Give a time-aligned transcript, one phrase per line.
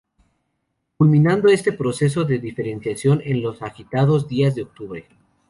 [0.97, 5.05] Culminando este proceso de diferenciación en los agitados días de octubre.